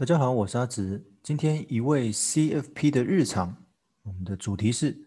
[0.00, 1.04] 大家好，我是阿直。
[1.22, 3.54] 今天一位 CFP 的日常，
[4.02, 5.04] 我们的主题是：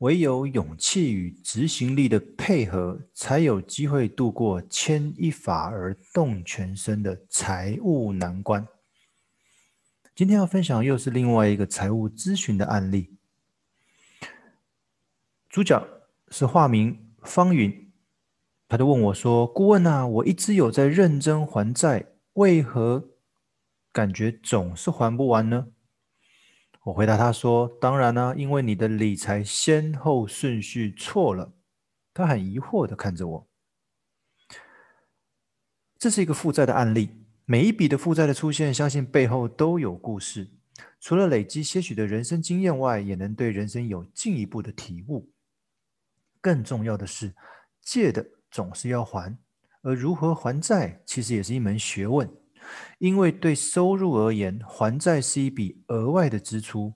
[0.00, 8.68] 唯有勇气与执行力的配合，才有机会度过牵一发而动全身的财务难关。
[10.14, 13.16] 今天要分享又是另外一个财务咨询的案例，
[15.48, 15.82] 主角
[16.28, 17.90] 是化名方云，
[18.68, 23.08] 他就问我说：“顾问啊，我一直有在认真还债，为何？”
[23.98, 25.66] 感觉总是还不完呢？
[26.84, 31.52] 我回答他说：“当然啦，因为你的理财先后顺序错了。”
[32.14, 33.48] 他很疑惑地看着我。
[35.98, 37.10] 这是一个负债的案例，
[37.44, 40.48] 每一笔的负债的出现，相信背后都有故事。
[41.00, 45.28] 除了累积些许的人生经验外，也能对人生有进一步的体悟。
[46.40, 47.34] 更重要的是，
[47.82, 49.36] 借的总是要还，
[49.82, 52.30] 而如何还债，其实也是一门学问。
[52.98, 56.94] 因为对收入而言，还债是一笔额外的支出，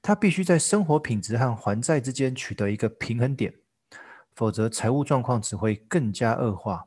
[0.00, 3.54] 他必须在生活品质和还债之间取得一个平衡点，
[4.34, 6.86] 否则财务状况只会更加恶化。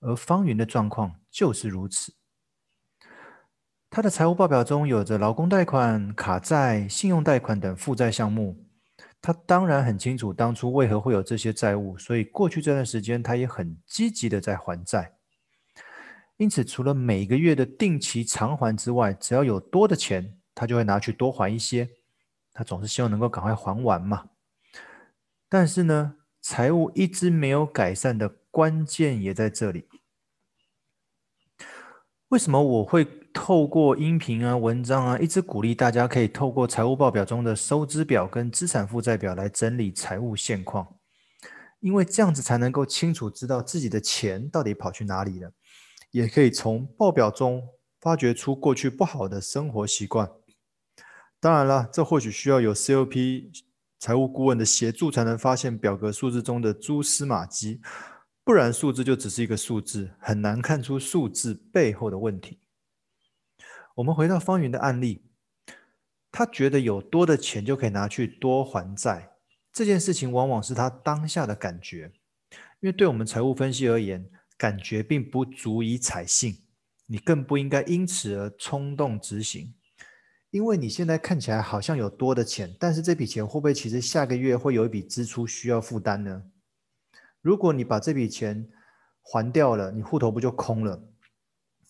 [0.00, 2.12] 而方云的状况就是如此，
[3.88, 8.66] 他的财务报表中有着劳工贷款、卡债、信用贷款等负债项目，
[9.22, 15.14] 他当然很清楚当初为何会有这些债务，所以过去这段时间他也很积极的在还债。
[16.36, 21.88] 因此，除了每个月的定期偿还之外，只要有多的钱，他就会拿去多还一些。
[22.52, 24.30] 他总是希望能够赶快还完嘛。
[25.48, 29.88] 但是呢，财务一直没有改善的关键也在这里。
[32.28, 40.96] 为什么我会透过音频啊、文章啊，一直鼓励大家可以透过财务报表中的收支表跟资产负债表来整理财务现况？
[41.78, 45.52] 因为这样子才能够清楚知道自己的钱到底跑去哪里了。
[46.14, 47.70] 也可以从报表中
[48.00, 50.30] 发掘出过去不好的生活习惯。
[51.40, 53.50] 当然了，这或许需要有 COP
[53.98, 57.80] 财务顾问的协助，才能发现表格数字中的蛛丝马迹。
[58.44, 62.60] 不然，数字就只是一个数字，很难看出数字背后的问题。
[63.96, 65.24] 我们回到方云的案例，
[66.30, 69.32] 他觉得有多的钱就可以拿去多还债，
[69.72, 72.12] 这件事情往往是他当下的感觉。
[72.78, 76.58] 因为对我们财务分析而言，感觉并不足以采信，
[77.06, 79.74] 你更不应该因此而冲动执行，
[80.50, 86.44] 因为你现在看起来好像有多的钱，但是这笔钱会不会其实下个月会有一笔支出需要负担呢？
[87.42, 88.68] 如果你把这笔钱
[89.20, 91.02] 还掉了，你户头不就空了？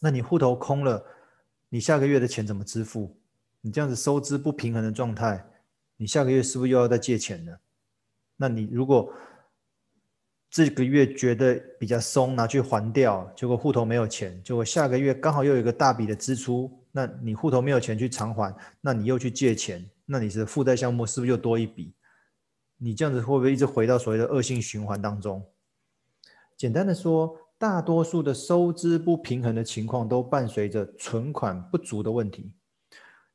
[0.01, 1.05] 那你户头空了，
[1.69, 3.17] 你下个月的钱怎么支付？
[3.61, 5.47] 你这样子收支不平衡的状态，
[5.97, 7.57] 你下个月是不是又要再借钱呢？
[8.37, 9.13] 那你如果
[10.55, 21.93] 这个月觉得比较松，拿去还掉，结果户头没有钱，结果下个月刚好又有一个大笔的支出，那你户头没有钱去偿还，那你又去借钱，那你的负债项目是不是又多一笔？
[22.77, 25.45] 你这样子会不会一直回到所谓的恶性循环当中？
[26.57, 32.53] 简单的说，大多数的收支不平衡的情况都伴随着存款不足的问题，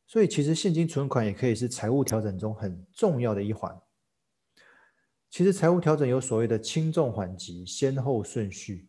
[0.07, 3.78] 所以其实现金存款也可以是财务调整中很重要的一环。
[5.29, 8.88] 其实财务调整有所谓的轻重缓急、先后顺序。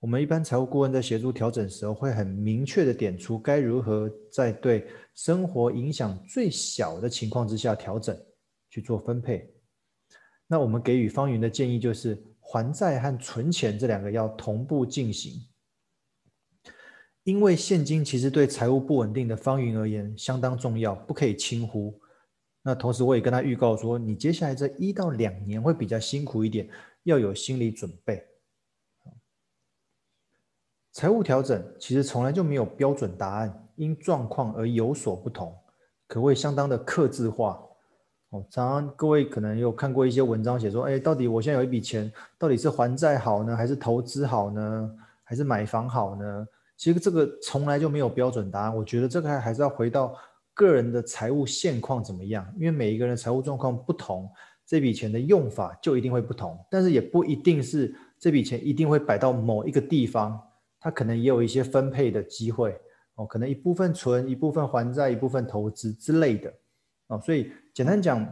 [0.00, 8.16] 我们一般财务顾问在协助调整时候，会很明确的点出该如何在对生活影响最小的情况之下调整
[8.70, 9.52] 去做分配。
[10.46, 15.32] 那我们给予方云的建议就是，还债和存钱这两个要同步进行，
[17.24, 22.00] 因为现金其实对财务不稳定的方云而言相当重要，不可以轻忽。
[22.66, 26.68] 那同时，我也跟他预告说，你接下来这一到两年会比较辛苦一点，
[27.04, 28.26] 要有心理准备。
[30.90, 35.56] 财务调整其实从来就没有标准答案，因状况而有所不同，
[36.08, 37.62] 可谓相当的克制化。
[38.30, 46.44] 哦，常常各位可能有看过一些文章写说，哎，到底我现在有一笔钱，到底是还债好呢，还是投资好呢，还是买房好呢？
[46.76, 48.76] 其实这个从来就没有标准答案。
[48.76, 50.12] 我觉得这个还还是要回到。
[50.56, 52.50] 个人的财务现况怎么样？
[52.56, 54.26] 因为每一个人财务状况不同，
[54.64, 56.58] 这笔钱的用法就一定会不同。
[56.70, 60.40] 但是也不一定是这笔钱一定会摆到某一个地方，
[60.80, 62.74] 它可能也有一些分配的机会
[63.16, 66.50] 哦，可能一部分存，一部分还债，一部分投资之类的
[67.08, 67.20] 哦。
[67.20, 68.26] 所以简单讲，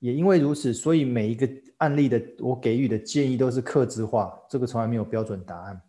[0.00, 5.80] 也因为如此，所以每一个案例的我给予的建议都是客制化，这个从来没有标准答案。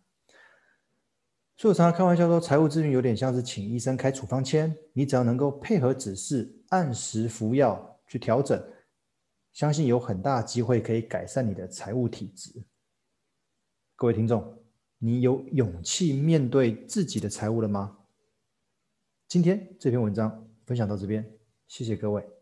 [1.56, 8.60] 所以我常常开玩笑说，财务咨询有点像是请医生开处方箋，你只要能够配合指示，按时服药去调整，
[9.52, 12.64] 相信有很大机会可以改善你的财务体质。
[13.94, 14.58] 各位听众，
[14.98, 17.98] 你有勇气面对自己的财务了吗？
[19.28, 21.24] 今天这篇文章分享到这边，
[21.68, 22.41] 谢谢各位。